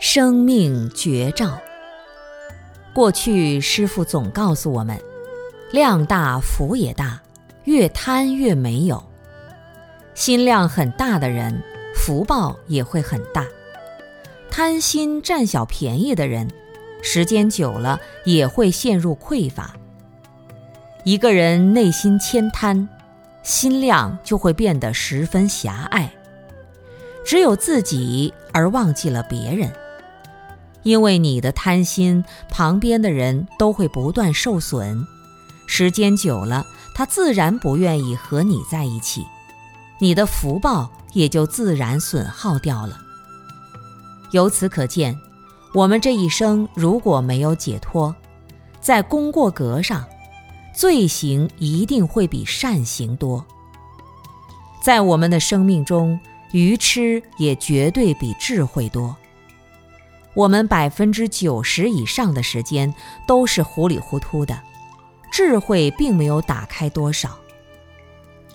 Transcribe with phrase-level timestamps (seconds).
[0.00, 1.58] 生命绝照。
[2.94, 4.96] 过去师傅总告诉我们：
[5.72, 7.20] 量大福也大，
[7.64, 9.02] 越贪越没有。
[10.14, 11.60] 心量很大的人，
[11.96, 13.44] 福报也会很大。
[14.48, 16.48] 贪心占小便宜的人，
[17.02, 19.74] 时间久了也会陷入匮乏。
[21.02, 22.88] 一个人内心谦贪，
[23.42, 26.08] 心量就会变得十分狭隘，
[27.24, 29.68] 只有自己而忘记了别人。
[30.88, 35.06] 因为你的贪心，旁边的人都会不断受损，
[35.66, 39.26] 时间久了，他自然不愿意和你在一起，
[39.98, 42.98] 你的福报也就自然损耗掉了。
[44.30, 45.14] 由此可见，
[45.74, 48.16] 我们这一生如果没有解脱，
[48.80, 50.06] 在功过格上，
[50.74, 53.44] 罪行一定会比善行多。
[54.82, 56.18] 在我们的生命中，
[56.52, 59.14] 愚痴也绝对比智慧多。
[60.38, 62.94] 我们百分之九十以上的时间
[63.26, 64.56] 都是糊里糊涂的，
[65.32, 67.36] 智慧并没有打开多少。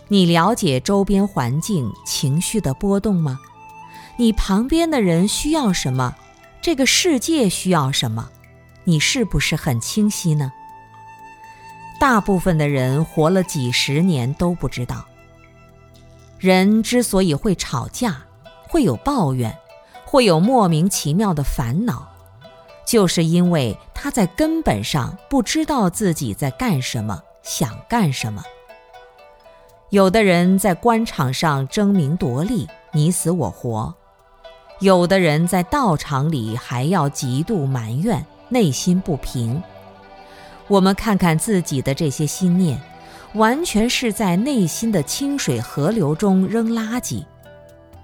[0.07, 3.37] 你了解周边环境、情绪的波动吗？
[4.15, 6.15] 你旁边的人需要什么？
[6.61, 8.29] 这个世界需要什么？
[8.85, 10.53] 你是不是很清晰呢？
[11.99, 15.03] 大部分的人活了几十年都不知道。
[16.39, 18.21] 人之所以会吵架，
[18.69, 19.53] 会有抱怨。
[20.13, 22.07] 会有莫名其妙的烦恼，
[22.85, 28.43] 就是因为他在根本上不知道自己在干什么，想干什么。
[29.89, 33.91] 有的人在官场上争名夺利，你死我活；
[34.81, 39.63] 有的人在道场里还要极度埋怨，内心不平。
[40.67, 42.79] 我们看看自己的这些心念，
[43.33, 47.25] 完全是在内心的清水河流中扔垃圾。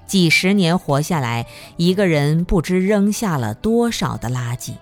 [0.09, 1.45] 几十年活下来，
[1.77, 4.73] 一个人不知扔下了多少的垃圾。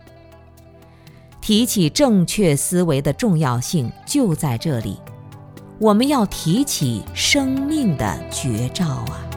[1.41, 4.97] 提起正确思维的重要性就在这里，
[5.79, 9.27] 我们要提起生命的绝招啊！